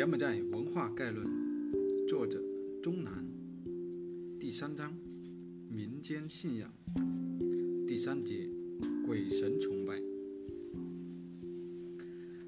[0.00, 1.28] 柬埔寨文化概论，
[2.08, 2.42] 作者
[2.82, 3.22] 钟南，
[4.38, 4.96] 第三章
[5.68, 6.72] 民间信仰，
[7.86, 8.48] 第三节
[9.06, 10.00] 鬼神崇拜。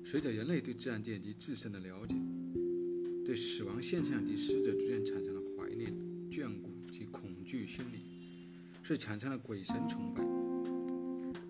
[0.02, 2.14] 随着人类对自然界及自身的了解，
[3.22, 5.92] 对死亡现象及死者逐渐产生了怀念、
[6.30, 8.48] 眷顾及恐惧心理，
[8.82, 10.24] 所以产生了鬼神崇拜。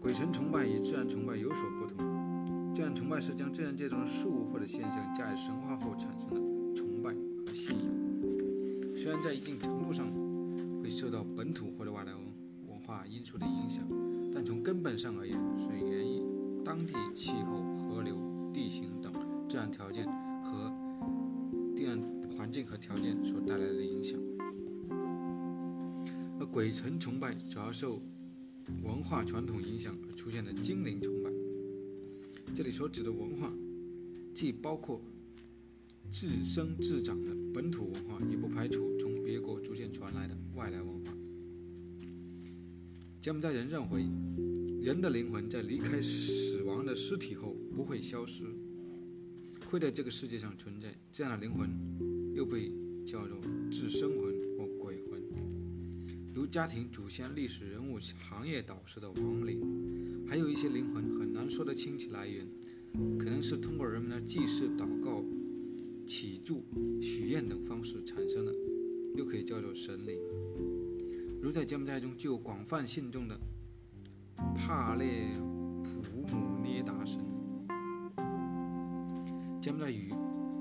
[0.00, 2.11] 鬼神崇拜与自然崇拜有所不同。
[2.74, 6.40] 自然崇拜是将自然界中的事物或者现象加以神化后产生的
[6.74, 7.10] 崇拜
[7.46, 7.86] 和信仰。
[8.96, 10.06] 虽然在一定程度上
[10.82, 12.12] 会受到本土或者外来
[12.66, 13.86] 文化因素的影响，
[14.32, 16.22] 但从根本上而言，是源于
[16.64, 18.16] 当地气候、河流、
[18.52, 19.12] 地形等
[19.48, 20.06] 自然条件
[20.42, 20.72] 和
[21.76, 22.00] 自然
[22.36, 24.18] 环境和条件所带来的影响。
[26.40, 28.00] 而鬼神崇拜主要受
[28.82, 31.21] 文化传统影响而出现的精灵崇拜。
[32.54, 33.50] 这里所指的文化，
[34.34, 35.00] 既包括
[36.10, 41.12] 自生自长的本土文化，也不排除从别国逐渐传来的外来文化。
[43.20, 44.02] 柬埔寨人认为，
[44.82, 48.44] 人的灵魂在离开死亡的尸体后不会消失，
[49.66, 50.94] 会在这个世界上存在。
[51.10, 51.70] 这样的灵魂
[52.34, 52.70] 又被
[53.06, 53.38] 叫做
[53.70, 54.41] 自生魂或鬼魂，
[56.34, 59.60] 如家庭祖先、历史人物、行业导师的亡灵。
[60.26, 62.46] 还有一些灵魂很难说得清其来源，
[63.18, 65.22] 可能是通过人们的祭祀、祷告、
[66.06, 66.64] 祈祝、
[67.02, 68.52] 许愿等方式产生的，
[69.14, 70.18] 又可以叫做神灵。
[71.42, 73.38] 如在柬埔寨中就有广泛信众的
[74.56, 75.28] 帕列
[75.84, 77.20] 普姆涅达神。
[79.60, 80.14] 柬埔寨语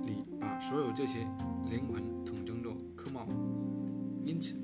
[0.06, 1.20] 里把所有这些
[1.70, 3.26] 灵魂统称作克帽，
[4.26, 4.56] 因此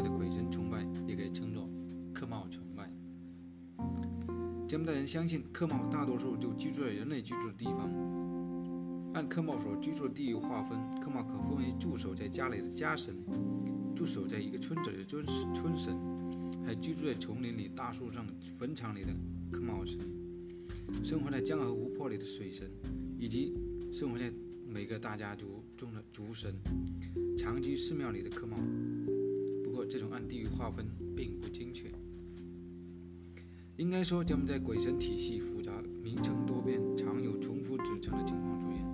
[0.00, 1.68] 的鬼神崇拜也可以称作
[2.12, 2.90] 克帽崇拜。
[4.66, 7.90] 柬埔寨人相信，克帽大多数就居住在人类居住的地方。
[9.12, 13.14] 按克帽所居住的地域划分，克帽可分为驻守在家里的家神，
[13.96, 15.98] 驻守在一个村子的村村神，
[16.64, 18.24] 还居住在丛林里、大树上、
[18.56, 19.08] 坟场里的
[19.50, 19.98] 克帽神，
[21.02, 22.70] 生活在江河湖泊里的水神，
[23.18, 23.52] 以及
[23.92, 24.32] 生活在
[24.64, 26.54] 每个大家族中的族神，
[27.36, 28.56] 长居寺庙里的克帽。
[29.90, 30.86] 这种按地域划分
[31.16, 31.90] 并不精确。
[33.76, 38.86] 应该说，柬埔寨鬼神体系复杂，名称多变，常有重复指称的情况出现。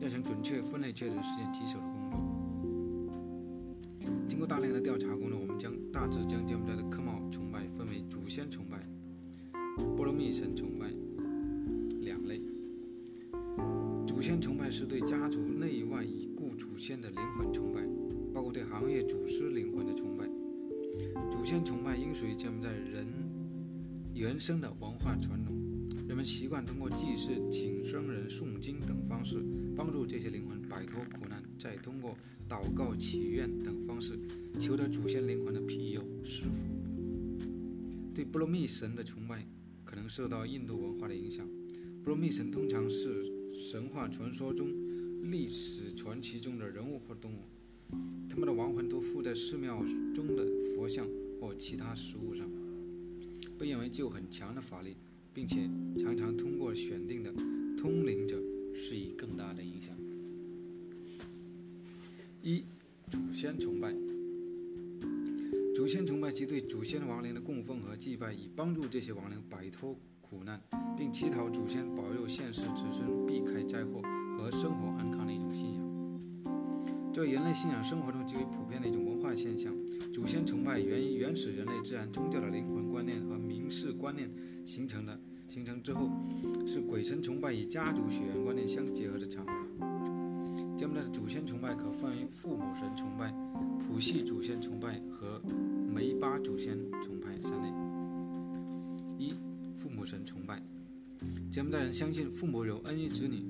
[0.00, 2.20] 要想准确分类，确实是件棘手的工作。
[4.26, 8.88] 经过大量的调查工作，我们将大致将柬埔寨的科帽崇拜分为祖先崇拜、
[9.96, 10.90] 波罗蜜神崇拜
[12.00, 12.40] 两类。
[14.06, 17.80] 祖先崇拜是对家族内外已故祖先的灵魂崇拜，
[18.36, 20.28] 包括对行业祖师灵魂的崇拜。
[21.30, 23.06] 祖先崇拜应属于柬埔寨人。
[24.12, 25.56] 原生的文化传统，
[26.06, 29.42] 人们习惯通过祭祀、请僧人、诵经等方式
[29.74, 32.14] 帮助这些灵魂摆脱苦难，再通过
[32.46, 34.18] 祷告、祈愿等方式
[34.60, 36.66] 求得祖先灵魂的庇佑施福。
[38.14, 39.46] 对波罗蜜神的崇拜
[39.82, 41.48] 可能受到印度文化的影响。
[42.04, 43.24] 波罗蜜神通常是
[43.54, 44.68] 神话传说中、
[45.30, 47.44] 历史传奇中的人物或动物，
[48.28, 49.82] 他们的亡魂都附在寺庙
[50.14, 51.06] 中的佛像
[51.40, 52.48] 或其他实物上。
[53.58, 54.96] 被认为具有很强的法力，
[55.32, 57.32] 并且常常通过选定的
[57.76, 58.38] 通灵者
[58.74, 59.96] 施以更大的影响。
[62.42, 62.62] 一、
[63.10, 63.94] 祖先崇拜。
[65.74, 70.60] 祖先崇拜即对祖先亡灵的供奉和祭拜，以帮助这些亡灵摆脱苦难，
[70.96, 74.02] 并祈祷祖先保佑现世子孙避开灾祸
[74.36, 75.85] 和生活安康的一种信仰。
[77.16, 79.74] 作为人类信仰生活中极为普遍的一种文化现象，
[80.12, 84.30] 祖先崇拜源于原始人类自然宗教的灵魂观念和民事观念
[84.66, 85.18] 形成的
[85.48, 86.10] 形成之后，
[86.66, 89.48] 是鬼神崇拜与家族血缘观念相结合的产物。
[90.76, 93.32] 柬埔寨的祖先崇拜可分为父母神崇拜、
[93.78, 95.40] 谱系祖先崇拜和
[95.90, 97.68] 梅巴祖先崇拜三类。
[99.16, 99.32] 一、
[99.74, 100.62] 父母神崇拜。
[101.50, 103.42] 柬埔寨人相信，父母有恩于子女，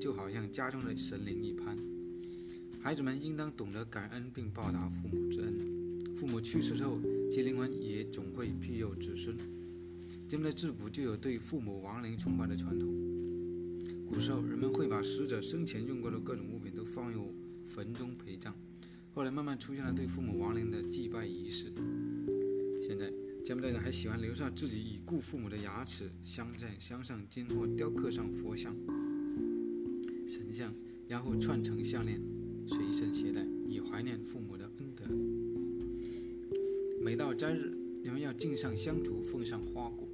[0.00, 1.76] 就好像家中的神灵一般。
[2.86, 6.16] 孩子们应当懂得感恩并报答父母之恩。
[6.16, 9.36] 父母去世后，其灵魂也总会庇佑子孙。
[10.28, 12.88] 柬埔寨自古就有对父母亡灵崇拜的传统。
[14.06, 17.34] 古时候，人们会把死者生前用过的各种物品都放入
[17.66, 18.54] 坟中陪葬。
[19.12, 21.72] 后来慢慢出现了对父母亡灵的祭拜仪式。
[22.80, 23.12] 现在，
[23.42, 28.72] 柬埔寨人还喜欢留下自己已故父母的牙齿，镶在镶上金或雕刻上佛像、
[30.24, 30.72] 神像，
[31.08, 32.35] 然后串成项链。
[32.66, 35.04] 随身携带，以怀念父母的恩德。
[37.00, 37.72] 每到斋日，
[38.02, 40.08] 人们要敬上香烛，奉上花果。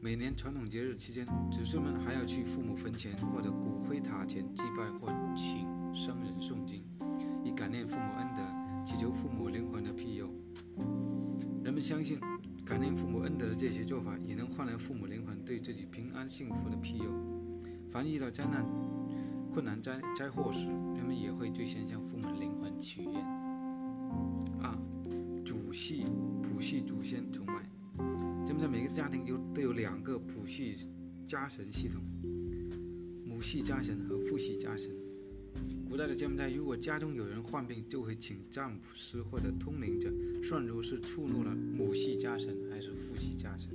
[0.00, 6.82] 每年传统节日期间，子孙们还要去父母坟前或者骨灰塔前祭拜或请僧人诵经，
[7.44, 8.42] 以感念父母恩德，
[8.84, 10.28] 祈求父母灵魂的庇佑。
[11.62, 12.18] 人们相信，
[12.66, 17.04] 感念父母恩德的这些做法，也能换来父母灵魂对自己平安幸福的庇佑。
[17.92, 18.66] 凡遇到灾难、
[19.52, 20.66] 困难、灾灾祸时，
[21.32, 23.14] 会最先向父母灵魂许愿。
[24.60, 24.76] 二、
[25.44, 26.04] 祖系
[26.42, 27.54] 谱系祖先崇拜。
[28.44, 30.76] 柬埔寨每个家庭有都有两个谱系
[31.26, 32.02] 家神系统：
[33.24, 34.90] 母系家神和父系家神。
[35.88, 40.10] 古代的柬埔寨，如果家中有人患病，就会请占卜师或者通灵者
[40.42, 43.70] 算出是触怒了母系家神还是父系家神，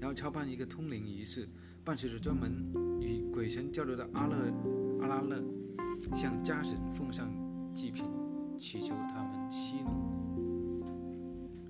[0.00, 1.46] 然后操办一个通灵仪式，
[1.84, 2.50] 伴随着专门
[3.02, 4.36] 与鬼神交流的阿勒
[5.02, 5.44] 阿拉勒
[6.14, 7.28] 向家神奉上
[7.74, 8.04] 祭品，
[8.56, 9.90] 祈求他们息怒。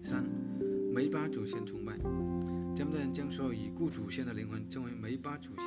[0.02, 0.24] 三。
[0.92, 1.96] 梅巴祖先崇拜，
[2.74, 5.64] 柬埔寨人将所有已故祖先的灵魂称为梅巴祖先、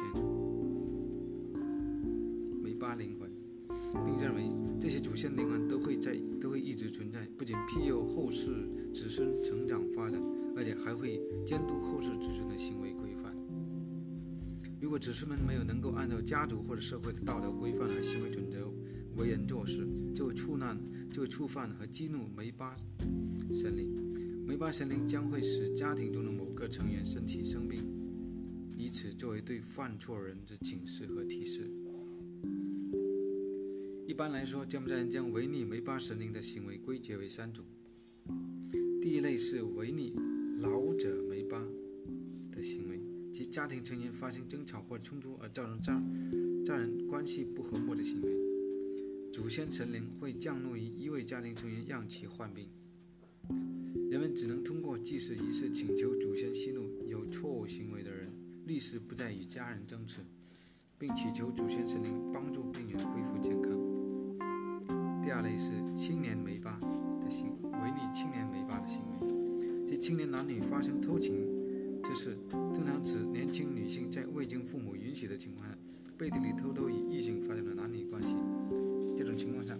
[2.62, 3.31] 梅巴灵魂，
[4.06, 10.21] 并认为这些祖先灵魂都会在，都会一直存在，不仅庇佑后世子孙成长发展，
[10.57, 12.93] 而且还会监督后世子孙的行为。
[14.83, 18.69] 如果子孙们没有能够按照家族或者社会的道德规范和行为准则
[19.15, 20.77] 为人做事，就会触难，
[21.09, 22.75] 就会触犯和激怒梅巴
[23.53, 24.44] 神灵。
[24.45, 27.81] 梅巴神灵将会使家庭中的某个成员身体生病，
[28.77, 31.71] 以此作为对犯错人的警示和提示。
[34.06, 37.63] 一般来说，柬埔寨人将违逆梅巴神灵的行为归结为三种：
[39.01, 40.13] 第一类是违逆
[40.59, 41.65] 老者梅巴
[42.51, 43.00] 的行为，
[43.33, 46.00] 及家庭成员发生争吵或冲突而造成家
[46.63, 48.30] 家人关系不和睦的行为，
[49.33, 52.69] 祖先神灵会降怒于一位家庭成员，让其患病。
[54.12, 58.31] 人们只能通过祭祀仪式请求祖先息怒，有错误行为的人
[58.68, 60.19] 立誓不再与家人争执，
[61.00, 63.74] 并祈求祖先神灵帮助病人恢复健康。
[65.24, 66.80] 第二类是青年梅巴
[67.19, 71.33] 的行违逆青年梅巴的行为，即青年男女发生偷情
[72.13, 75.75] 之事，通常指年轻女性在未经父母允许的情况下，
[76.15, 78.36] 背地里偷偷与异性发生了男女关系。
[79.18, 79.75] 这种情况下，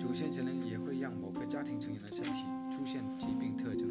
[0.00, 2.46] 祖先神灵也会让某个家庭成员的身体。
[2.70, 3.86] 出现疾病特征，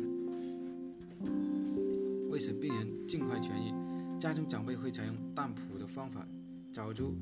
[2.29, 6.27] 为使病人尽快痊愈，家中长辈会采用当谱的方法
[6.71, 7.15] 找出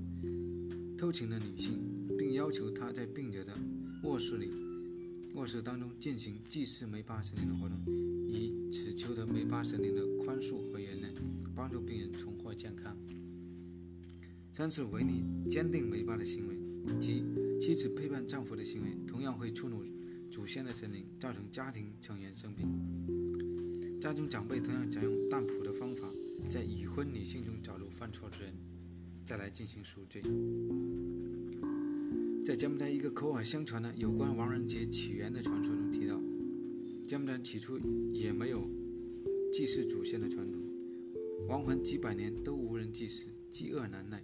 [0.97, 1.77] 偷情的女性，
[2.17, 3.53] 并要求她在病者的
[4.03, 4.49] 卧室里、
[5.35, 7.77] 卧室当中进行祭祀梅巴神灵的活动，
[8.31, 11.09] 以此求得梅巴神灵的宽恕和原谅，
[11.53, 12.97] 帮助病人重获健康。
[14.51, 16.55] 三是违逆坚定梅巴的行为，
[16.99, 17.23] 即
[17.59, 19.83] 妻子背叛丈夫的行为，同样会触怒。
[20.31, 22.65] 祖先的神灵造成家庭成员生病，
[23.99, 26.09] 家中长辈同样采用当谱的方法，
[26.49, 28.53] 在已婚女性中找出犯错之人，
[29.25, 30.21] 再来进行赎罪。
[32.45, 36.20] 在柬埔寨一个口耳相传的有关亡人节起源的传说中提到，
[37.11, 37.77] 柬埔寨起初
[38.13, 38.61] 也没有
[39.51, 40.61] 祭祀祖先的传统，
[41.45, 44.23] 亡魂几百年都无人祭祀，饥饿难耐，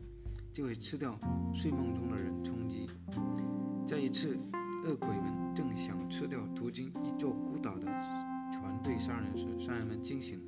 [0.54, 1.20] 就会吃掉
[1.54, 2.86] 睡梦中的人充饥。
[3.86, 4.38] 在一次。
[4.86, 7.86] 恶鬼们正想吃掉途经一座孤岛的
[8.54, 10.40] 船队商人时，商人们惊醒，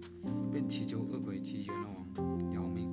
[0.49, 2.87] 便祈求恶鬼及阎罗王饶命，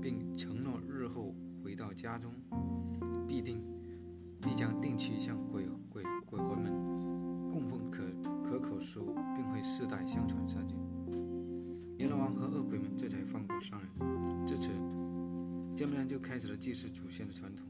[0.00, 1.34] 并承诺日后
[1.64, 2.32] 回到家中，
[16.24, 17.66] 开始了祭祀祖先的传统。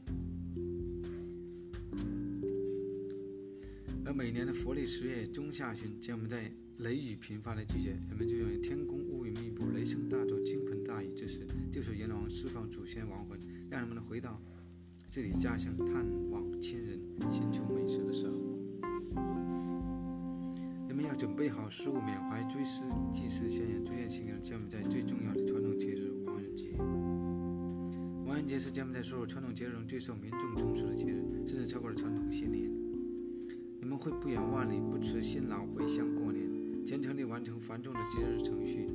[4.05, 13.37] 而每年的佛历十月中下旬，将我们在雷雨频发的季节，人们就认为天空乌云密布、雷声大作、倾盆大雨之时，就是阎罗王释放祖先亡魂，
[13.69, 14.39] 让人们回到
[15.09, 16.99] 自己家乡探望亲人、
[17.31, 18.33] 寻求美食的时候。
[20.87, 26.04] 人们要准备好食物，缅怀追思祭祀先人，逐渐形成柬埔寨最重要的传统节日——
[28.45, 32.69] 亡人节是柬埔寨所有传统节日中最受民众重视的节日，甚至超过了传统新年。
[33.81, 36.47] 你们会不远万里，不辞辛劳回乡过年，
[36.85, 38.85] 虔诚地完成繁重的节日程序。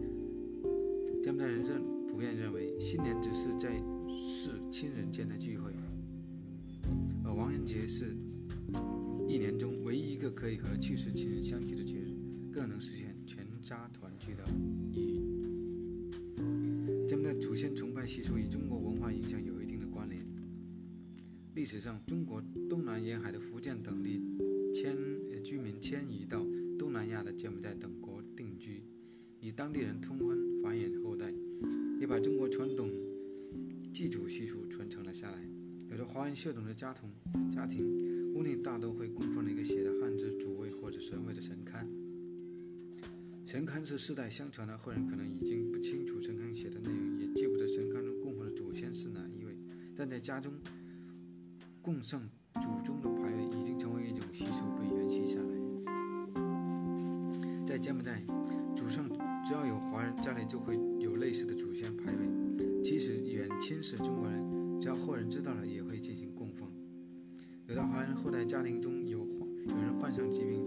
[1.21, 3.75] 柬埔寨人认普遍认为，新年只是在
[4.09, 5.73] 世亲人间的聚会，
[7.25, 8.16] 而亡人节是
[9.26, 12.14] 一年中唯一一个可以和去世亲人相聚的节日，
[12.52, 14.45] 更能实现全家团聚的
[14.92, 15.25] 意义。
[17.09, 18.89] 柬埔寨祖先崇拜习俗与中国文
[21.60, 24.18] 历史上，中国东南沿海的福建等地。
[24.72, 24.96] 迁
[25.44, 26.42] 居民迁移到
[26.78, 28.82] 东南亚的柬埔寨等国定居，
[29.42, 31.30] 与当地人通婚繁衍后代。
[32.00, 32.90] 也把中国传统
[33.92, 35.46] 祭祖习俗传承了下来。
[35.90, 37.10] 有着华人血统的家庭，
[37.50, 41.86] 家庭屋内大多会供奉一个写的汉字主位或者神位的神龛。
[43.44, 49.54] 神龛是世代相传的，后人可能已经不清楚神龛写的内容，也记不得神龛中供奉的祖先是哪一位，
[49.94, 50.54] 但在家中
[51.82, 52.20] 供上
[52.54, 55.46] 祖宗的牌位已经成为一种习俗，被沿袭下来。
[57.64, 58.22] 在柬埔寨，
[58.76, 59.08] 祖上
[59.44, 62.28] 只要有华人，家里就会有类似的祖先牌位。
[62.82, 66.68] 即使远亲是中国人，只要后人知道了，也会进行供奉。
[67.66, 70.64] 有的华人后代家庭中有有人患上疾病。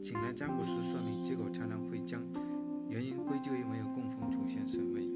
[0.00, 2.22] 请来占卜师算命，结果常常会将
[2.90, 5.10] 原因归咎于没有供奉祖先神位。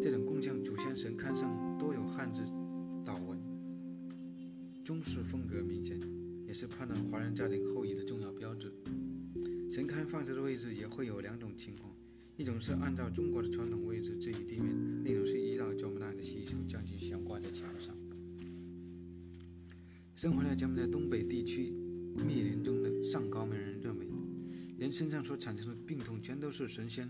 [0.00, 1.48] 这种供向祖先神龛上
[1.78, 2.42] 都有汉字
[3.04, 3.31] 祷文，
[4.84, 5.98] 中式风格明显，
[6.46, 8.72] 也是判断华人家庭后裔的重要标志。
[9.70, 11.94] 神龛放置的位置也会有两种情况：
[12.36, 14.74] 一种是按照中国的传统位置置于地面，
[15.04, 17.96] 另一种是依照柬埔寨的习俗将其悬挂在墙上。
[20.14, 21.72] 生活在柬埔寨东北地区。
[22.26, 24.06] 密林中的上高门人认为，
[24.76, 27.08] 人身上所产生的病痛全都是神仙、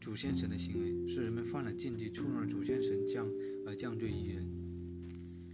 [0.00, 3.30] 祖先神的行为，是人们犯了禁忌，触怒了祖先神降
[3.66, 4.57] 而降罪于人。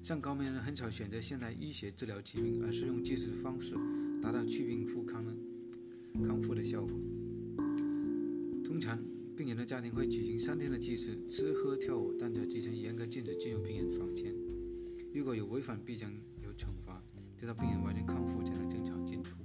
[0.05, 3.75] 像高明人很少选择现代医学治疗疾病，而是用祭祀方式
[4.21, 5.35] 达到祛病复康的
[6.23, 6.91] 康复的效果。
[8.63, 9.03] 通常，
[9.35, 14.35] 病人的家庭会举行三天的祭祀，吃喝跳舞，但在之前严格禁止进入病人房间，
[15.15, 17.03] 如果有违反，必将有惩罚。
[17.39, 19.39] 直到病人完全康复，才能正常进出。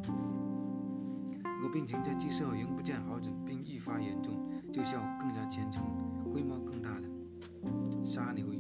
[1.56, 5.86] 如果病情在祭祀后仍不见好转，并愈发严重，就需要更加虔诚、
[6.34, 7.10] 规模更大的
[8.04, 8.52] 杀牛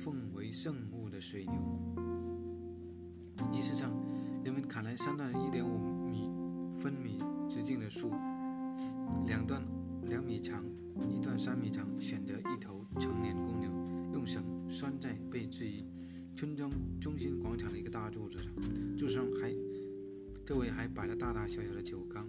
[0.00, 1.52] 奉为圣物的水牛。
[3.52, 3.92] 仪式上，
[4.42, 5.76] 人们砍来三段一点五
[6.08, 6.30] 米
[6.78, 7.18] 分米
[7.50, 8.08] 直径的树，
[9.26, 9.62] 两段
[10.06, 10.64] 两米长，
[11.14, 13.70] 一段三米长，选择一头成年公牛，
[14.14, 15.84] 用绳拴在被质疑。
[16.34, 18.46] 村庄中心广场的一个大柱子上，
[18.96, 19.54] 柱子上还
[20.46, 22.26] 周围还摆了大大小小的酒缸。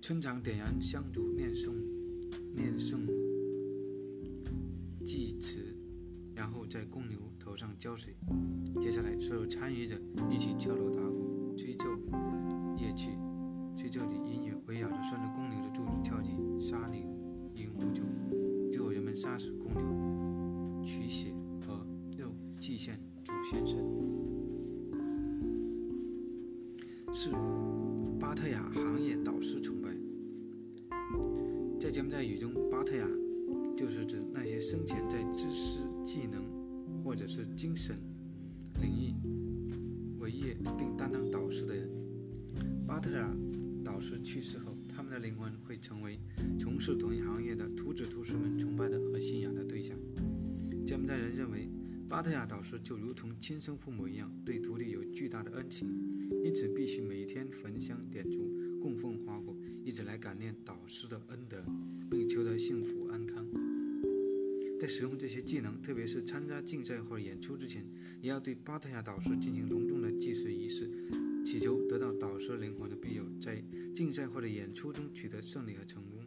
[0.00, 1.74] 村长点燃香烛，念诵
[2.54, 3.06] 念诵
[5.04, 5.61] 祭词，
[6.92, 8.14] 公牛头上浇水。
[8.78, 9.96] 接下来，所有参与者
[10.30, 11.84] 一起敲锣打鼓，吹奏
[12.76, 13.10] 乐器，
[13.76, 16.28] 吹奏的音乐围绕着拴着公牛的柱子跳起
[16.60, 17.00] 杀牛
[17.54, 18.02] 饮无酒。
[18.70, 21.34] 最后，人们杀死公牛，取血
[21.66, 21.86] 和
[22.18, 22.30] 肉。
[22.60, 23.84] 祭献祖先神。
[27.12, 27.30] 四，
[28.20, 29.90] 巴特雅行业导师崇拜。
[31.80, 33.04] 在柬埔寨语中，巴特雅
[33.76, 36.40] 就是指那些生前在知识、技能
[37.12, 37.94] 或者是精神
[38.80, 39.12] 领域
[40.18, 41.86] 为业并担当导师的人。
[42.86, 43.30] 巴特雅
[43.84, 46.18] 导师去世后，他们的灵魂会成为
[46.58, 49.94] 从事同一行业的徒子徒孙们崇拜的和信仰的对象。
[50.86, 51.68] 柬埔寨人认为。
[52.08, 55.88] 巴特雅导师就如同亲生父母一样，对徒弟有巨大的恩情，
[56.44, 58.38] 因此必须每天焚香点烛、
[58.78, 61.64] 供奉花果，一直来感念导师的恩德，
[62.10, 63.01] 并求得幸福。
[64.82, 67.86] 在使用这些技能，特别是参加竞赛或者演出之前，
[68.20, 70.90] 也要对巴特雅导师进行隆重的祭祀仪式，
[71.44, 73.62] 祈求得到导师灵魂的庇佑，在
[73.94, 76.18] 竞赛或者演出中取得胜利和成功。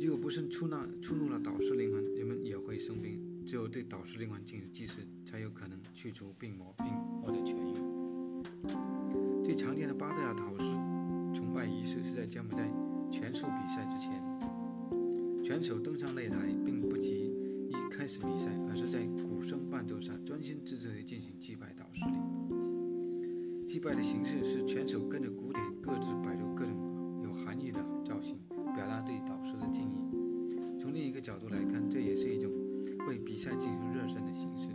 [0.00, 3.46] 如果不慎触那触怒了导师灵魂，人们也会生病。
[3.46, 6.86] 只有对导师灵魂进行祭祀，才有可能去除病魔并
[7.22, 9.44] 获得痊愈。
[9.44, 10.64] 最常见的巴特雅导师
[11.32, 12.68] 崇拜仪式是在柬埔寨
[13.08, 14.20] 拳术比赛之前，
[15.44, 16.52] 拳手登上擂台，
[16.84, 17.32] 不急
[17.68, 23.66] 于开始比赛，而是在鼓声伴奏下专心致志地进行祭拜导师礼。
[23.66, 28.38] 祭拜的形式是拳手跟着鼓点，各自摆出各种有含义的造型，
[28.76, 30.78] 表达对导师的敬意。
[30.78, 32.52] 从另一个角度来看，这也是一种。
[33.06, 34.70] 为比赛进行热身的形式。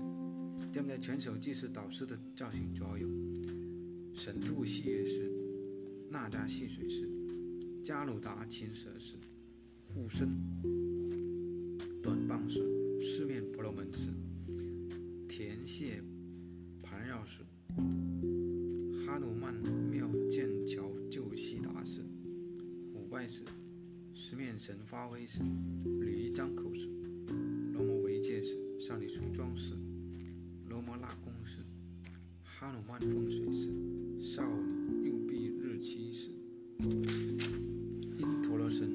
[0.72, 3.08] 柬埔寨拳手祭祀导师的造型主要有：
[4.14, 5.32] 神兔戏月式、
[6.12, 7.10] 纳扎戏水式、
[7.84, 9.16] 加鲁达琴蛇式、
[9.84, 10.30] 护身
[12.10, 12.60] 短棒式、
[13.04, 14.10] 四面婆罗门式、
[15.28, 16.04] 田蟹
[16.82, 17.44] 盘绕式、
[19.06, 19.54] 哈努曼
[19.92, 22.02] 妙剑桥旧西达式、
[22.92, 23.44] 虎拜式、
[24.12, 25.44] 十面神发威式、
[26.00, 26.90] 吕衣张口式。
[27.74, 29.76] 罗摩维戒式、少女梳妆式、
[30.68, 31.60] 罗摩拉弓式、
[32.44, 33.70] 哈努曼风水式、
[34.20, 36.32] 少女右臂日期式、
[38.18, 38.90] 因陀罗神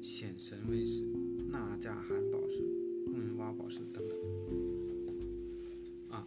[0.00, 1.25] 显神威式、
[1.56, 2.62] 纳迦含宝石、
[3.06, 4.18] 供人挖宝石等等。
[6.10, 6.26] 啊，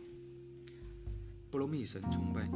[1.51, 2.50] 波罗蜜神崇拜，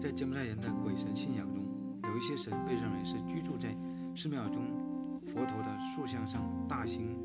[0.00, 1.64] 在柬埔寨人的鬼神信仰中，
[2.04, 3.76] 有一些神被认为是居住在
[4.14, 4.62] 寺庙中
[5.26, 7.16] 佛陀的塑像上、大型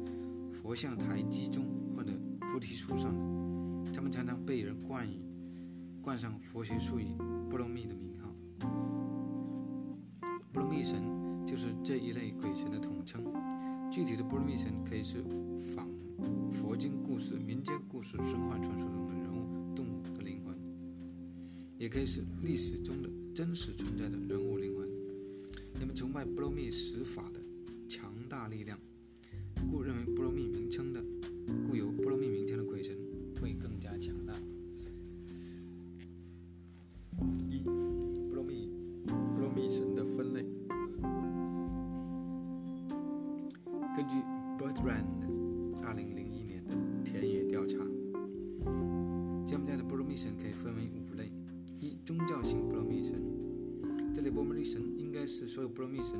[0.52, 1.66] 佛像台基中
[1.96, 3.14] 或者菩提树上
[3.86, 5.24] 的，他们常常被人冠以
[6.02, 7.16] 冠上佛学术语
[7.48, 8.34] “波罗蜜”的名号。
[10.52, 11.04] 波罗蜜神
[11.46, 13.24] 就是这一类鬼神的统称。
[13.94, 15.22] 具体的波罗蜜神可以是
[15.76, 15.88] 仿
[16.52, 20.58] 佛经故事、民间故事、神话传说中的人物、动物的灵魂，
[21.78, 24.90] 也可以是历史中的真实存在的人物灵魂。
[25.76, 27.40] 人们崇拜波罗蜜十法的
[27.88, 28.80] 强大力量，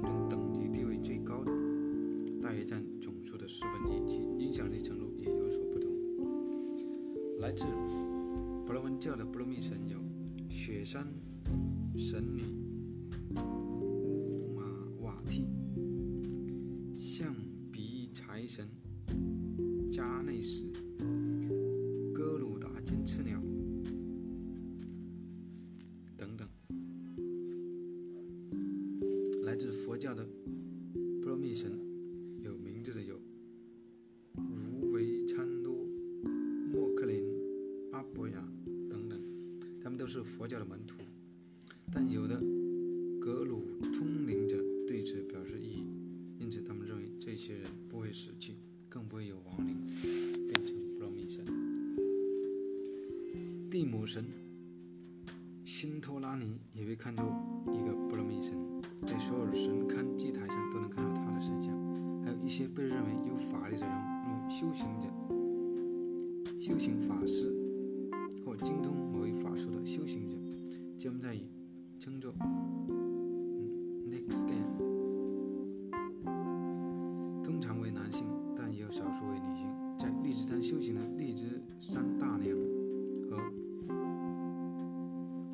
[0.04, 1.52] 中等级地位最高的，
[2.42, 5.92] 大约占总数的十分之一，其影响力程度也有所不同。
[7.40, 7.66] 来自
[8.66, 9.98] 婆罗门教的波罗蜜神有
[10.50, 11.08] 雪山
[11.98, 12.44] 神女
[80.54, 82.56] 山修行的荔枝山大娘
[83.28, 83.38] 和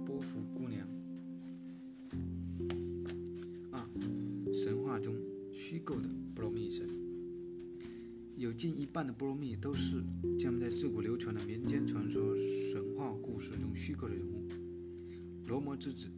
[0.06, 0.86] 波伏姑娘。
[3.72, 3.82] 二、
[4.54, 5.16] 神话中
[5.54, 6.86] 虚构的波罗蜜神，
[8.36, 10.04] 有近一半的波罗蜜都是
[10.38, 14.46] 将在自古流传的民间传说、神话故事中虚构的人物。
[15.46, 16.10] 罗摩之子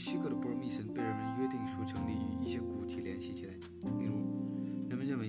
[0.00, 3.52] 虚构的波罗蜜神被人们约定俗成地与一些古迹联系起来，
[3.98, 4.14] 例如，
[4.88, 5.26] 人们认为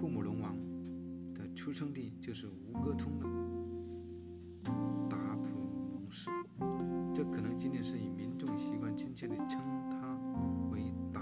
[0.00, 0.56] 库姆龙王
[1.34, 3.26] 的出生地就是吴哥通的
[5.10, 5.48] 达普
[5.92, 6.30] 蒙市，
[7.12, 10.16] 这可能仅仅是与民众习惯亲切地称他
[10.70, 11.20] 为达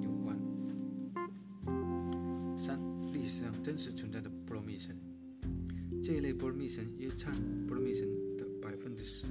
[0.00, 0.38] 有关。
[2.56, 2.78] 三、
[3.12, 4.96] 历史上真实存在的波罗蜜神，
[6.00, 7.34] 这一类波罗蜜神约占
[7.66, 8.06] 波罗蜜神
[8.38, 9.26] 的百分之十。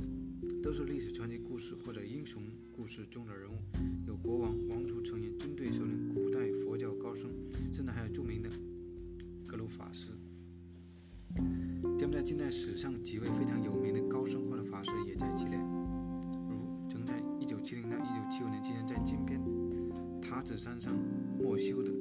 [0.62, 3.58] 都是历史传奇故事或者英雄故事中的人物，
[4.06, 7.32] 有国王、王族成员、军队首领、古代佛教高僧，
[7.74, 8.50] 甚至还有著名的
[9.48, 10.10] 格鲁法师。
[11.98, 19.42] 柬埔寨近代史上几位非常有名的高僧或者法师也在其列，如曾在1970到1975年期间在金边
[20.22, 20.94] 塔子山上
[21.42, 21.92] 默修的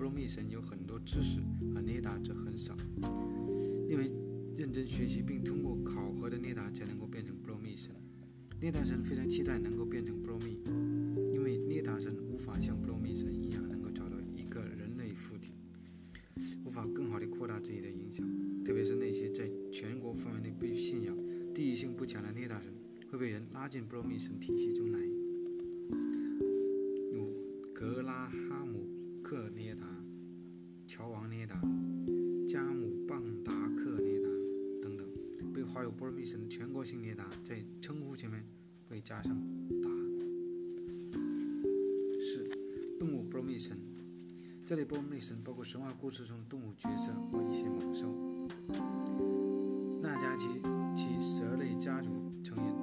[0.00, 1.40] 习惯认为波罗蜜神有很多知识，
[1.74, 2.74] 而捏达则很少。
[3.86, 4.10] 认为
[4.56, 7.94] 认真学习并通过考核的捏达才能够变成波罗蜜神。
[8.60, 10.58] 捏达神非常期待能够变成波罗蜜，
[11.34, 15.52] 因为捏达神无法像波罗蜜神一样能够找到一个人类附体。
[16.64, 18.26] 无法更好地扩大自己的影响，
[18.64, 21.14] 特别是那些在全国范围内被信仰、
[21.52, 22.72] 地域性不强的涅达神，
[23.10, 24.98] 会被人拉进波罗蜜神体系中来。
[27.12, 27.34] 如
[27.74, 28.49] 格拉哈
[29.30, 29.86] 克涅达、
[30.88, 31.54] 乔王涅达、
[32.48, 34.28] 加姆棒达克涅达
[34.82, 35.08] 等等，
[35.52, 38.44] 被划有波罗蜜神的全国性涅达在称呼前面
[38.88, 39.32] 会加上
[39.80, 39.88] “达”。
[42.18, 42.50] 四、
[42.98, 43.78] 动物波罗蜜神，
[44.66, 48.12] 这类波罗蜜神包括神话故事中的动物角色或一些猛兽。
[50.02, 50.46] 纳加及
[50.92, 52.10] 其蛇类家族
[52.42, 52.82] 成员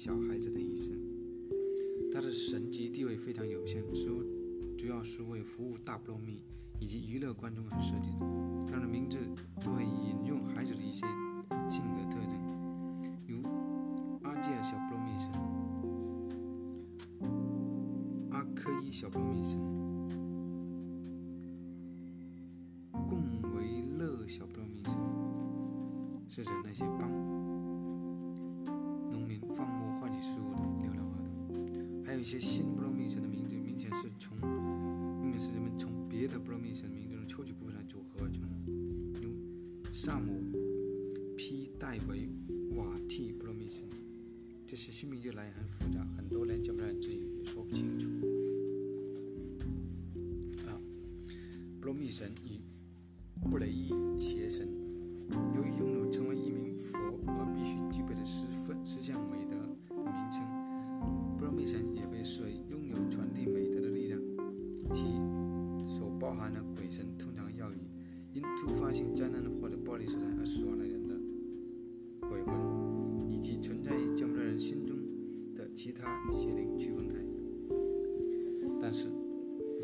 [0.00, 0.92] 小孩子的意思。
[2.12, 4.24] 他的神级地位非常有限，主
[4.78, 6.40] 主要是为服务大波罗蜜。
[6.80, 9.18] 以及娱乐观众而设计的，他的名字
[9.60, 11.04] 都会引用孩子的一些
[11.68, 12.37] 性格特征，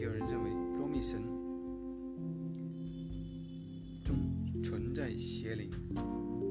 [0.05, 1.23] 有人认为波罗蜜神
[4.05, 5.71] 中存在邪灵，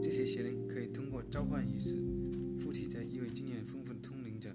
[0.01, 2.01] 这些邪灵可以通过召唤仪式
[2.59, 4.49] 附体在一位经验丰富的通灵者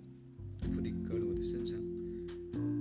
[0.63, 1.79] 弗里格罗的身上，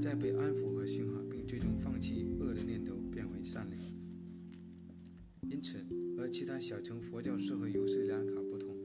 [0.02, 1.22] 再被安抚和驯化。
[1.30, 3.80] 并最终放弃恶的念头，变为善良。
[5.52, 5.86] 因此，
[6.18, 8.76] 和其他小乘佛教社会由斯里兰卡不同，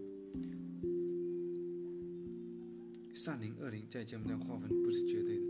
[3.15, 5.47] 善灵、恶灵在柬埔寨划分不是绝对的，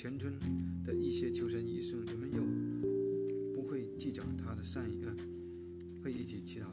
[0.00, 0.32] 全村
[0.84, 2.40] 的一些求神仪式，人们又
[3.52, 5.12] 不会计较他的善与恶，
[6.00, 6.66] 会一起祈祷。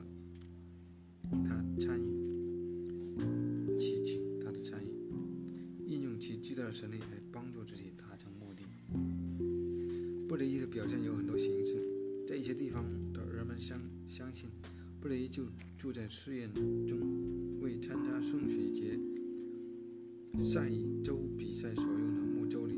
[1.43, 4.89] 他参与，祈请他的参与，
[5.87, 8.61] 应用其巨大的神力来帮助自己达成目的。
[10.27, 11.83] 布雷伊的表现有很多形式，
[12.27, 14.51] 在一些地方的人们相相信，
[15.01, 15.45] 布雷伊就
[15.79, 16.53] 住在寺院
[16.87, 18.99] 中，为参加送水节
[20.37, 20.69] 赛
[21.03, 22.74] 舟比赛所用的木舟里。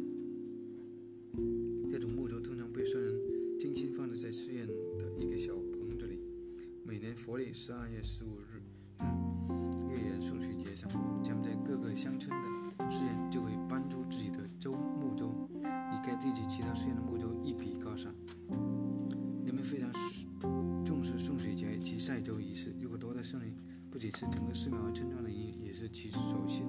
[24.20, 26.66] 是整个寺庙和村庄的荣誉，也是其所信、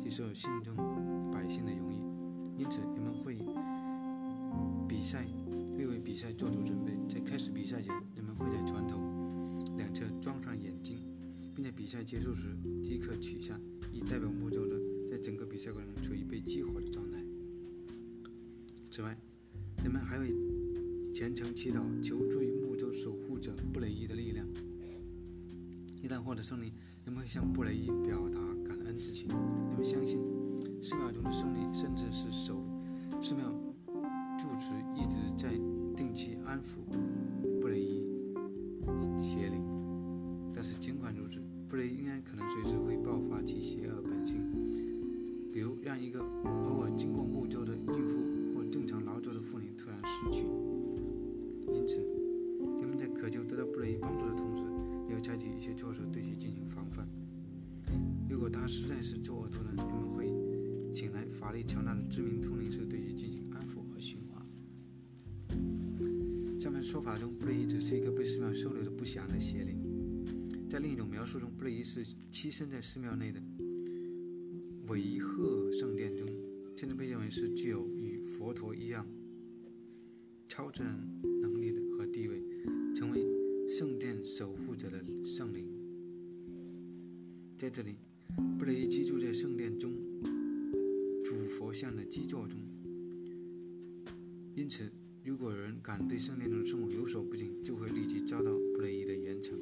[0.00, 0.76] 其所有信众
[1.32, 1.96] 百姓的荣誉。
[2.56, 3.36] 因此，人们会
[4.88, 5.26] 比赛，
[5.76, 6.92] 会为比赛做足准备。
[7.12, 9.00] 在开始比赛前，人们会在船头
[9.76, 11.02] 两侧装上眼睛，
[11.56, 13.60] 并在比赛结束时即刻取下，
[13.92, 17.18] 以代表木舟的在整个比赛过程中处于被激活的状态。
[18.92, 19.18] 此外，
[19.82, 20.32] 人们还会
[21.12, 24.46] 虔诚祈祷，求助于木舟守护者布雷伊的力量。
[26.06, 26.72] 一旦获得胜利，
[27.04, 29.26] 人们会向布雷伊表达感恩之情。
[29.26, 30.20] 人们相信，
[30.80, 32.62] 寺庙中的胜利，甚至是守
[33.20, 33.50] 寺庙
[34.38, 35.50] 住持一直在
[35.96, 36.76] 定期安抚
[37.60, 38.04] 布雷伊
[39.18, 39.64] 邪灵。
[40.54, 44.38] 但是尽管如此，布雷伊应该可能随时会爆发其邪恶本性，
[45.52, 50.44] 比如让一个偶尔经过木舟的孕妇或正常劳作的妇女突然死去。
[55.56, 57.08] 一些措施对其进行防范。
[58.28, 60.26] 如果他实在是作恶多端，人们会
[60.92, 64.46] 请来法力强大的知名通灵师对其进行安抚和驯化。
[66.60, 69.78] 下面说法中，布雷伊只是一个被寺庙收留的不祥的邪灵。
[70.68, 73.40] 在另一种描述中，布雷伊是栖身在寺庙内的
[74.88, 76.28] 维赫圣殿中，
[76.76, 79.06] 甚至被认为是具有与佛陀一样
[80.48, 82.42] 超自然能力的和地位，
[82.94, 83.24] 成为
[83.68, 85.02] 圣殿守护者的
[85.36, 85.66] 圣灵。
[87.58, 87.96] 在这里，
[88.58, 89.92] 布雷伊居住在圣殿中
[91.22, 92.58] 主佛像的基座中，
[94.54, 94.90] 因此，
[95.22, 99.52] 如果有人敢对圣殿中的圣物有所不敬，就会立即遭到布雷伊的严惩。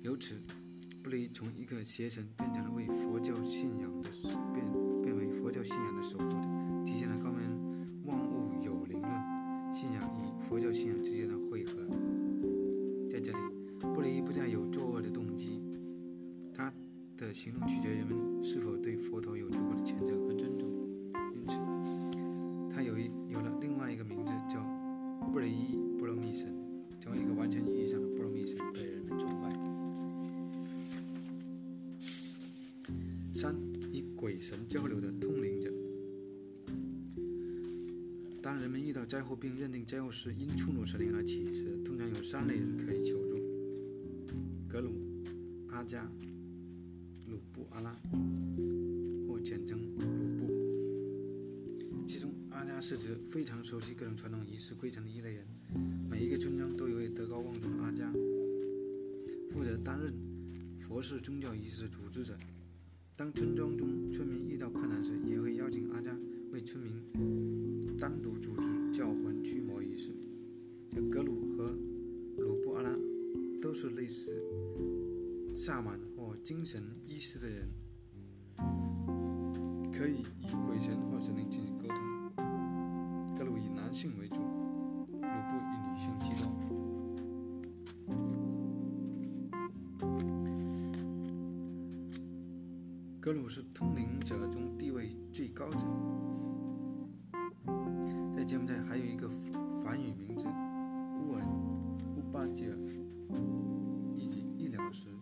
[0.00, 0.36] 由此，
[1.02, 4.10] 布雷伊从一个邪神变成了为佛教信仰的
[4.54, 4.64] 变
[5.02, 6.38] 变为佛教信仰的守护者，
[6.86, 11.12] 体现了高门万物有灵论信仰与佛教信仰之
[17.46, 20.68] 行动取决于人们是否对佛陀有足够的虔诚和尊重。
[21.32, 21.54] 因此，
[22.68, 24.60] 他有一有了另外一个名字，叫
[25.32, 26.52] 布雷伊布罗密神，
[26.98, 29.48] 成为一个完全意义上的布罗密神，被人们崇拜。
[33.32, 33.54] 三，
[33.92, 35.72] 与鬼神交流的通灵者。
[38.42, 43.16] 当人们遇到灾祸并认定灾祸是因触怒神灵而起时，通常有三类人可以求
[53.28, 55.46] 非常熟悉各种传统仪式规程的一类人。
[56.08, 58.10] 每一个村庄都有位德高望重的阿加，
[59.50, 60.14] 负责担任
[60.78, 62.36] 佛事宗教仪式的组织者。
[63.16, 66.16] 当村庄中村民遇到困难时，也会邀请阿加
[66.52, 70.12] 为村民单独组织教魂驱魔仪式。
[71.10, 71.74] 格鲁和
[72.38, 72.90] 鲁布阿拉
[73.60, 74.32] 都是类似
[75.54, 77.68] 萨满或精神医师的人，
[79.92, 82.15] 可以与鬼神或神灵进行沟通。
[83.86, 86.50] 男性为主，鲁布以女性居多。
[93.20, 95.78] 格鲁是通灵者中地位最高者，
[98.36, 99.30] 在柬埔寨还有一个
[99.84, 101.46] 梵语名字乌尔
[102.16, 102.76] 乌巴吉尔，
[104.16, 105.15] 以及医疗师，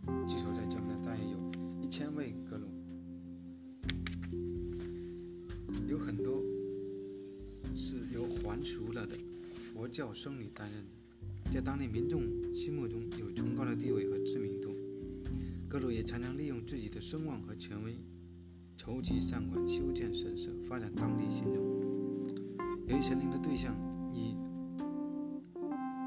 [8.65, 9.15] 除了的
[9.53, 12.23] 佛教僧侣担任的，在当地民众
[12.55, 14.75] 心目中有崇高的地位和知名度。
[15.69, 17.95] 格鲁也常常利用自己的声望和权威，
[18.79, 21.57] 筹集善款、修建神社、发展当地信众。
[22.89, 23.77] 由于神灵的对象
[24.11, 24.35] 以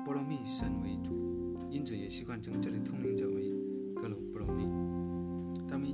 [0.03, 3.51] 波罗蜜神为主，因此也习惯称这类通灵者为
[3.93, 4.63] 格鲁波罗蜜。
[5.69, 5.89] 他们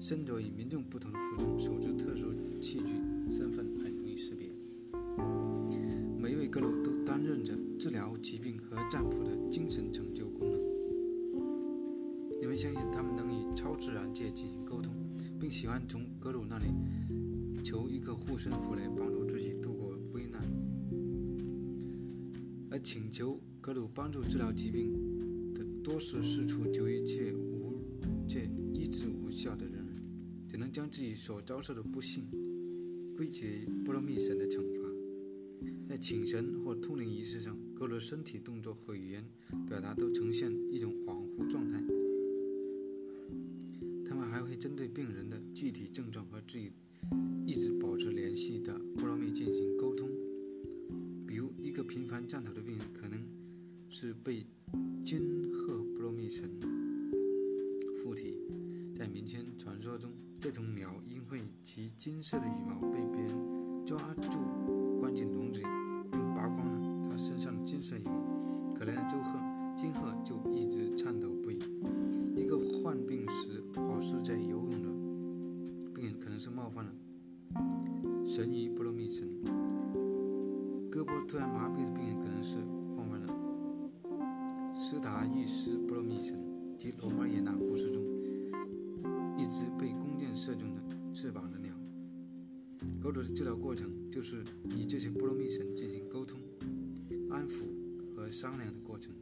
[0.00, 2.94] 身着与民众不同的服装，手持特殊器具，
[3.30, 3.78] 身份
[12.60, 14.92] 相信他们能与超自然界进行沟通，
[15.40, 16.66] 并喜欢从格鲁那里
[17.64, 20.42] 求一个护身符来帮助自己度过危难。
[22.70, 24.92] 而请求格鲁帮助治疗疾病
[25.54, 27.82] 的，多是四处求医却无
[28.28, 28.44] 却
[28.74, 29.82] 医治无效的人，
[30.46, 32.28] 只能将自己所遭受的不幸
[33.16, 34.82] 归结于波罗蜜神的惩罚。
[35.88, 39.24] 在请神或通灵仪式上，格鲁的身体动作和语言
[39.66, 41.82] 表达都呈现一种恍惚状态。
[44.60, 46.70] 针对病人的具体症状和自己
[47.46, 50.06] 一直保持联系的波罗蜜进行沟通。
[51.26, 53.18] 比如，一个频繁颤抖的病人可能
[53.88, 54.46] 是被
[55.02, 56.60] 金鹤波罗蜜神
[58.02, 58.38] 附体。
[58.94, 63.34] 在民间传说中，这种鸟因为其金色的羽毛被别人
[63.86, 64.28] 抓住，
[65.00, 65.64] 关进笼子里，
[66.12, 69.40] 并拔光了它身上的金色羽毛，可怜的周鹤
[69.74, 70.36] 金鹤就
[98.30, 99.12] 商量的过程。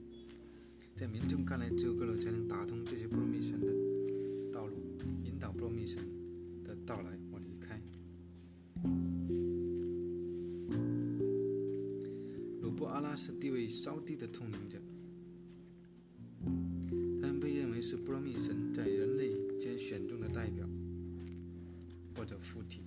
[0.94, 3.73] 在民众看来，只有狗主才能打通这些波罗蜜神的
[4.53, 4.77] 道路，
[5.25, 6.05] 引导波罗蜜神
[6.64, 7.81] 的到来或离开。
[12.61, 14.79] 鲁布阿拉是地位稍低的通灵者，
[17.21, 19.79] 他们被认为是波罗蜜神在人类间。
[19.79, 20.68] 选中的代表
[22.14, 22.83] 或者附体，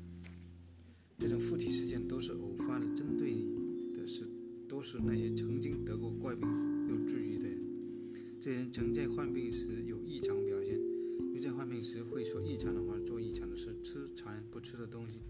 [1.17, 3.33] 这种附体事件都是偶发的，针对
[4.81, 6.49] 都是那些曾经得过怪病
[6.89, 7.59] 又治愈的人。
[8.39, 10.75] 这些人曾在患病时有异常表现，
[11.35, 15.21] 又在患病时会说异常的话、做异常的事、吃常人不吃的东西。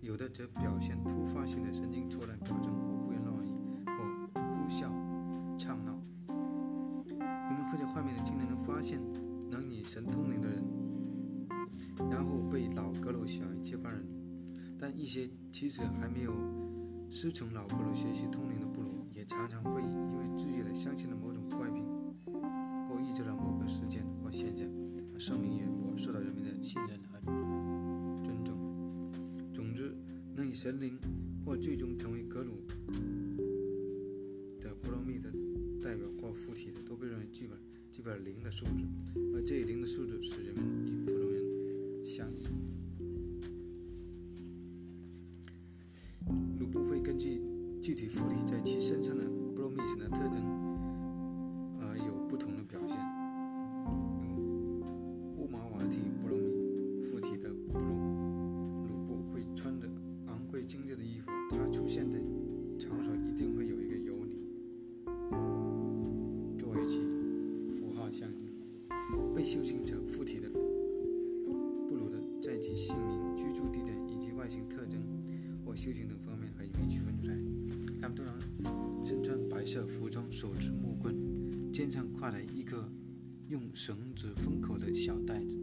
[0.00, 3.50] 有的则表现突发性的神经错乱表征，或胡言乱语，
[3.84, 4.88] 或哭笑、
[5.58, 6.00] 唱闹。
[6.28, 9.00] 人们会在患病的经历中发现
[9.50, 10.64] 能与神通灵的人。
[12.12, 14.06] 然后被老阁楼选为接班人，
[14.78, 16.32] 但一些其实还没有
[17.14, 21.86] 师从老阁楼学习通灵的部落，也常常会因为治愈了相信了某种怪病，
[22.26, 24.68] 或抑制了某个事件或现象，
[25.14, 27.20] 而声名远播，受到人民的信任和
[28.20, 28.58] 尊重。
[29.54, 29.94] 总之，
[30.34, 30.98] 能以神灵
[31.46, 32.60] 或最终成为格鲁
[34.60, 35.30] 的波罗蜜的
[35.80, 37.54] 代表或附体的，都被认为具备
[37.92, 38.84] 具备了灵的素质，
[39.36, 42.04] 而这一灵的素质使人们与普通人。
[42.04, 42.42] 相应，
[47.94, 49.22] 具体附体在其身上的
[49.54, 50.42] 波罗蜜神的特征
[51.78, 52.98] 而有不同的表现。
[54.20, 54.82] 如
[55.36, 57.94] 乌马瓦提波罗蜜附体的布鲁，
[58.88, 59.86] 鲁布会穿着
[60.26, 62.18] 昂贵精致的衣服，他出现的
[62.80, 64.40] 场所一定会有一个尤里
[66.58, 66.98] 作为其
[67.78, 68.40] 符号象征。
[69.36, 72.58] 被修行者附体的布鲁的在。
[72.58, 74.98] 其姓名、居住地点以及外形特征
[75.64, 76.33] 或修行等方
[79.64, 82.86] 白色服装，手持木棍，肩上挎来一个
[83.48, 85.58] 用绳子封口的小袋子。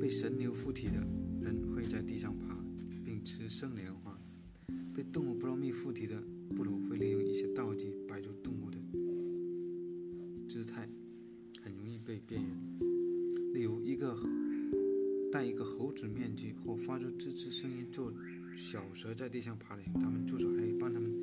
[0.00, 0.94] 被神牛附体的
[1.40, 2.58] 人会在地上爬，
[3.04, 4.18] 并吃生莲花。
[4.92, 6.20] 被动物波罗蜜附体的
[6.56, 8.78] 部落会利用一些道具摆出动物的
[10.48, 10.88] 姿态，
[11.62, 13.54] 很容易被辨认。
[13.54, 14.18] 例如一个。
[15.30, 18.14] 戴一个猴子面具或发出吱吱声音做
[18.54, 21.13] 小蛇在地上爬行，他们助手还会帮他们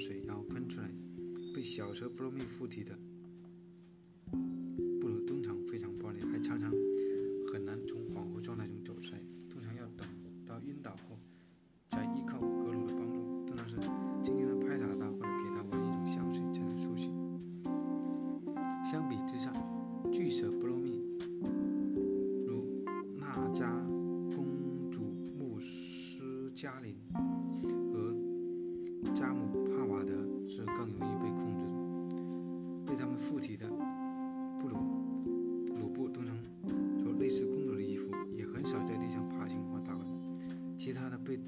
[0.00, 0.90] 水，然后喷出来。
[1.54, 2.98] 被小蛇波罗蜜附体的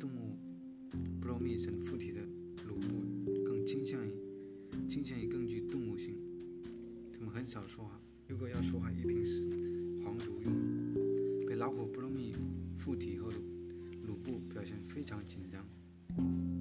[0.03, 0.37] 动物
[1.21, 2.21] 布罗蜜神附体的
[2.67, 3.05] 鲁布
[3.45, 4.11] 更倾向于
[4.89, 6.17] 倾向于更具动物性，
[7.13, 9.49] 他们很少说话，如果要说话，一定是
[10.03, 10.53] 黄族用
[11.47, 11.55] 被。
[11.55, 12.35] 老虎波罗蜜
[12.77, 13.37] 附体后的
[14.03, 15.65] 鲁布表现非常紧张，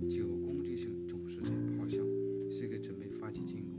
[0.08, 1.98] 具有攻击性，总是在咆哮，
[2.52, 3.74] 是一个准备发起进攻。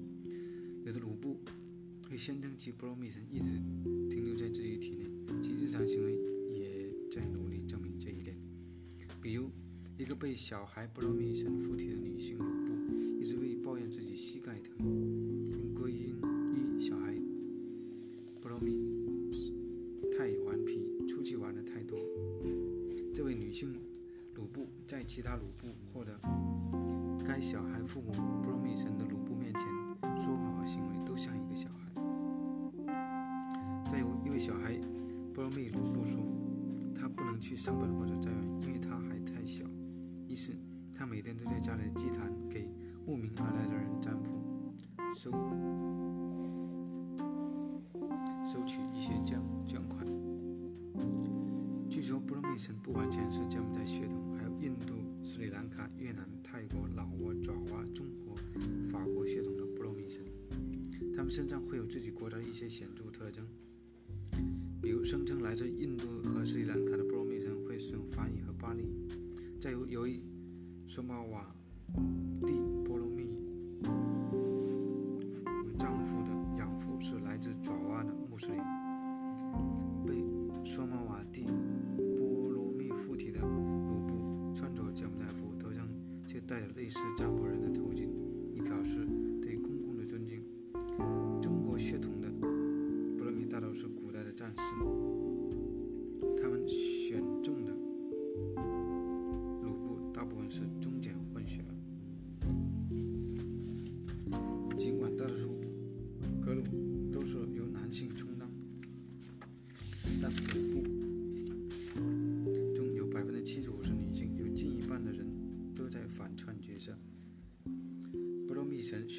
[0.84, 1.40] 有的鲁布
[2.10, 3.38] 会宣称其波罗蜜神一
[10.32, 12.72] 一个被小孩波罗蜜神附体的女性鲁布，
[13.20, 14.74] 一直会抱怨自己膝盖疼，
[15.50, 16.16] 并归因
[16.54, 17.14] 于小孩
[18.40, 18.72] 波罗蜜
[20.16, 20.88] 太顽皮。
[21.06, 21.98] 出去玩的太多。
[23.12, 23.74] 这位女性
[24.34, 26.18] 鲁布在其他鲁布或者
[27.26, 28.10] 该小孩父母
[28.42, 29.62] 波罗蜜神的鲁布面前
[30.18, 31.92] 说话和行为都像一个小孩。
[33.84, 34.80] 再有一位小孩
[35.34, 36.26] 波罗蜜鲁布说，
[36.94, 39.11] 他不能去上班或者在外，因为他还。
[41.02, 42.64] 他每天都在家里祭坛给
[43.04, 44.72] 慕名而来的人占卜，
[45.12, 45.32] 收
[48.46, 50.06] 收取一些捐捐款。
[51.90, 54.94] 据说波罗蜜神不完全是柬埔寨血统，还有印度、
[55.24, 58.36] 斯里兰卡、越南、泰国、老挝、爪哇、中国、
[58.88, 60.22] 法国血统的波罗蜜神，
[61.16, 63.44] 他们身上会有自己国家一些显著特征，
[64.80, 69.08] 比如声称来自印度和斯里兰卡的波罗蜜神会使用梵语和巴利语，
[69.60, 70.11] 再有由于
[70.94, 71.42] 什么网？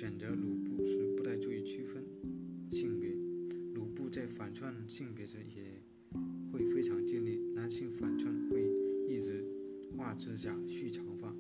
[0.03, 2.03] 选择鲁布时不太注意区分
[2.69, 3.15] 性别，
[3.73, 5.81] 鲁布在反串性别时也
[6.51, 7.39] 会非常尽力。
[7.55, 8.69] 男性反串会
[9.07, 9.45] 一直
[9.95, 11.33] 画指甲、蓄长发，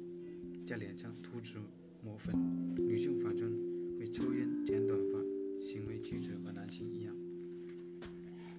[0.65, 1.57] 在脸上涂脂
[2.01, 2.33] 抹粉；
[2.77, 3.51] 女性反串
[3.99, 5.19] 会抽烟、剪短发，
[5.61, 7.13] 行为举止和男性一样。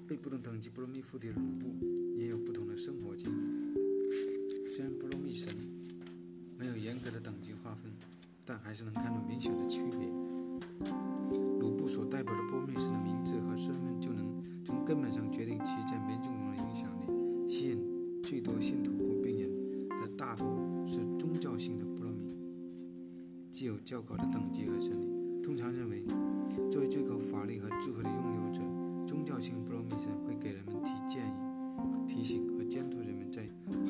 [0.06, 1.74] 被不同等级波罗蜜附体的鲁布
[2.18, 4.68] 也有不同的生活经历。
[4.68, 5.48] 虽然波罗蜜神
[6.58, 7.90] 没有严格的等级划分，
[8.44, 10.08] 但还是能看出明显的区别。
[11.60, 14.26] 鲁布所代表的波罗蜜神的名字和身份，就能
[14.64, 17.48] 从根本上决定其在民众中的影响力。
[17.48, 17.78] 吸引
[18.22, 19.50] 最多信徒或病人
[19.88, 20.46] 的大多
[20.86, 22.36] 是宗教性的波罗蜜，
[23.50, 25.08] 既有较高的等级和神力。
[25.42, 26.04] 通常认为，
[26.70, 28.60] 作为最高法力和智慧的拥有者，
[29.06, 31.34] 宗教性波罗蜜神会给人们提建议、
[32.06, 33.42] 提醒和监督人们在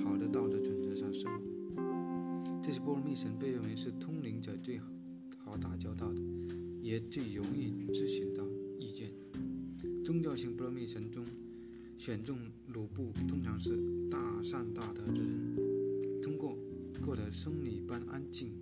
[0.05, 1.41] 好的道德准则上生活。
[2.61, 3.93] 这些波罗蜜神被认为是
[4.65, 4.79] 最
[5.37, 6.23] 好打交道的，
[6.81, 8.43] 也最容易咨询到
[8.79, 9.13] 意见。
[10.03, 11.23] 宗教性波罗蜜神中，
[11.99, 12.39] 选中
[12.69, 13.77] 鲁布通常是
[14.11, 16.57] 大善大德之人，通过
[17.05, 18.53] 过得僧侣般安静、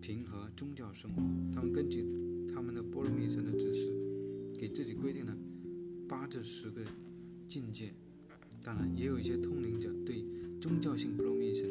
[0.00, 1.20] 平和宗教生活。
[1.52, 2.06] 他们根据
[2.54, 3.92] 他们的波罗蜜神的指示，
[4.56, 5.36] 给自己规定了
[6.08, 6.80] 八至十个
[7.48, 7.92] 境界。
[8.62, 10.24] 当然，也有一些通灵者对
[10.60, 11.68] 宗教性波罗蜜神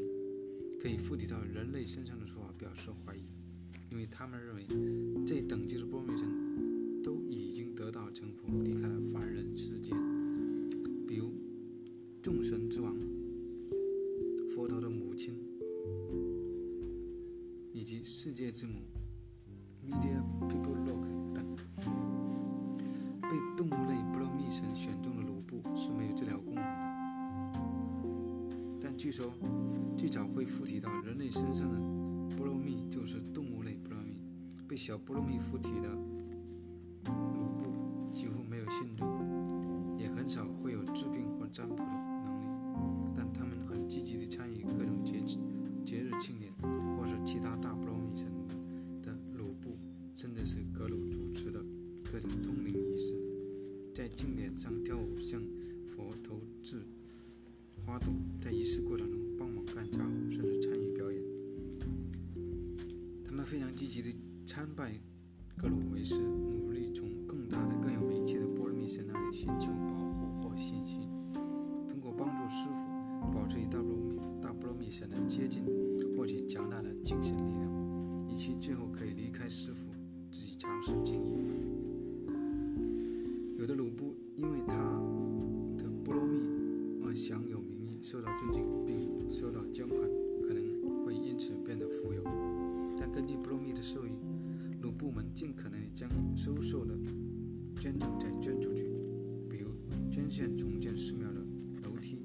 [0.82, 3.22] 可以附体到人类身上的说法表示怀疑，
[3.92, 4.66] 因为他们认为
[5.28, 9.92] 这等级的波罗蜜神都已经得到成佛，离开了凡人世界。
[11.08, 11.36] 比如
[12.20, 12.98] 众神之王、
[14.56, 15.36] 佛陀的母亲，
[17.72, 18.80] 以及世界之母
[34.72, 35.94] 被小波罗蜜附体的
[37.04, 45.20] 鲁布几乎没有信众，也很少会有治病或占卜的能力，但他们很积极地参与各种节
[45.84, 46.54] 节日庆典，
[46.96, 48.32] 或是其他大波罗蜜神
[49.02, 49.78] 的鲁布，
[50.16, 51.62] 甚至是格鲁主持的
[52.10, 53.14] 各种通灵仪式，
[53.94, 55.42] 在庆典上跳舞向
[55.86, 56.82] 佛投掷
[57.86, 61.22] 花朵，在仪式过程中帮忙干家务，甚至参与表演。
[63.26, 64.16] 他们非常积极地
[64.46, 64.94] 参拜
[65.58, 71.10] 格鲁维斯，努力从更大的、更有名气的波罗蜜神那里寻求保护或信心。
[71.88, 75.64] 通过帮助师傅保持与大波罗蜜大波罗蜜神的接近，
[76.18, 79.88] 获取强大的精神力量，以及最后可以离开师傅，
[80.32, 81.42] 自己尝试经营。
[83.58, 84.11] 有的鲁布
[100.32, 101.42] 捐献重建寺庙的
[101.84, 102.16] 楼梯、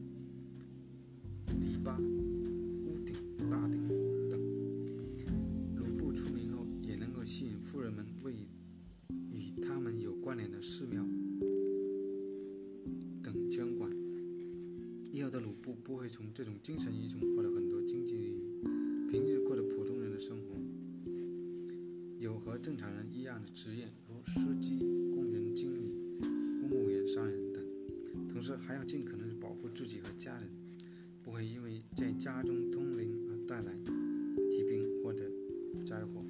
[1.58, 2.00] 篱笆、
[2.84, 3.12] 屋顶、
[3.50, 3.88] 大顶
[4.30, 4.40] 等。
[5.74, 8.32] 鲁布出名后，也能够吸引富人们为
[9.32, 11.04] 与他们有关联的寺庙
[13.24, 13.90] 等捐款。
[15.10, 20.54] 以后的鲁布不会从这种精神意义中获得很多经济利益，平日过着普通人的生活，
[22.20, 24.78] 有和正常人一样的职业，如司机、
[28.36, 30.50] 同时还要尽可能保护自己和家人，
[31.22, 33.72] 不会因为在家中通灵而带来
[34.50, 35.24] 疾病或者
[35.86, 36.22] 灾祸。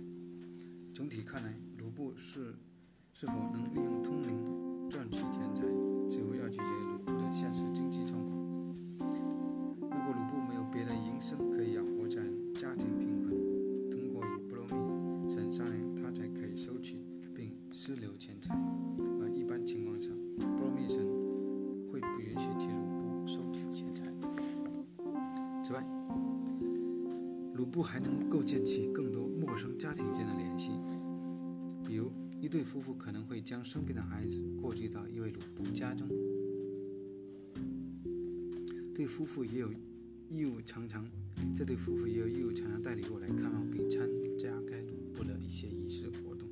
[0.95, 2.55] 总体看来，卢布是
[3.13, 5.19] 是否能利用通灵赚取
[27.77, 30.71] 不还能构建起更多陌生家庭间的联系，
[31.87, 32.11] 比如
[32.41, 36.09] 一对夫妇可能会将生病的孩子过继到一位鲁布家中，
[38.95, 39.71] 对夫妇也有
[40.31, 41.07] 义务常常，
[41.55, 44.09] 这对夫妇也有义务常常带礼物来看望并参
[44.39, 46.49] 加该鲁布的一些仪式活动。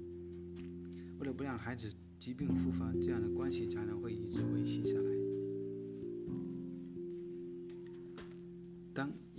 [1.18, 5.23] 为了不让孩子疾病复发，这样的关系常常会一直维系下来。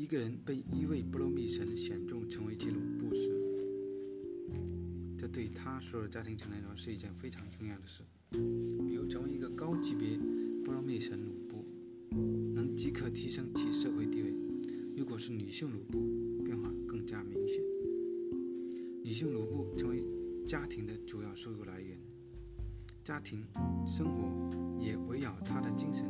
[0.06, 3.28] 一个人被一位波罗蜜神选中成为其鲁布时，
[5.18, 8.04] 这对他所有家庭成员来说是一件非常重要的事。
[8.30, 10.16] 比如，成为一个高级别
[10.64, 11.66] 波罗蜜神鲁布，
[12.54, 14.30] 能即刻提升其社会地位；
[14.96, 17.60] 如果是女性鲁布，变化更加明显。
[19.04, 20.04] 女性鲁布成为
[20.46, 21.98] 家庭的主要收入来源，
[23.04, 23.44] 家庭
[23.88, 26.06] 生活也围绕她的精神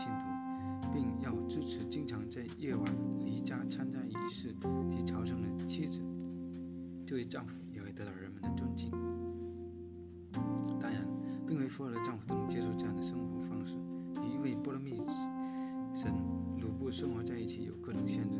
[0.00, 2.90] 信徒，并要支持经常在夜晚
[3.22, 4.54] 离家参加仪式
[4.88, 6.00] 及朝圣的妻子。
[7.04, 8.90] 这位丈夫也会得到人们的尊敬。
[10.80, 11.06] 当然，
[11.46, 13.76] 并非所有的丈夫都能接受这样的生活方式。
[14.22, 15.04] 与一位波罗蜜
[15.92, 16.10] 神
[16.58, 18.38] 鲁布生活在一起有各种限制，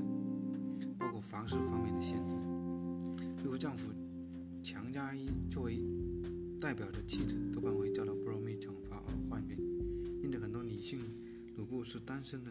[0.98, 2.36] 包括房事方面的限制。
[3.44, 3.90] 如果丈夫
[4.62, 5.78] 强加一作为
[6.58, 9.58] 代表的妻子，多半会遭到波罗蜜惩罚而患病。
[10.22, 10.98] 因此，很多女性
[11.70, 12.50] 鲁布是单身的，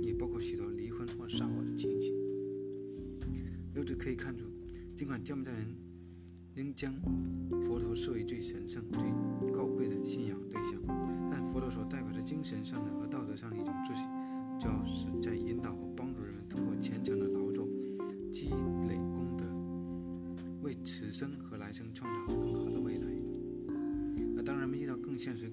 [0.00, 2.14] 也包括许多离婚或丧偶的情形。
[3.74, 4.44] 由此可以看出，
[4.94, 5.66] 尽管柬埔寨人
[6.54, 6.94] 仍将
[7.64, 10.80] 佛陀视为最神圣、最高贵的信仰对象，
[11.32, 14.04] 但佛陀所代表的精神上的和道德上的一种秩序，
[14.60, 17.66] 主要是在引导和帮助人们通过虔诚的劳作
[18.30, 18.50] 积
[18.86, 19.44] 累功德，
[20.62, 23.10] 为此生和来生创造更好的未来。
[24.36, 25.48] 而当人们遇到更现实、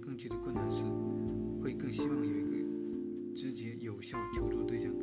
[4.10, 4.99] 求求助对象。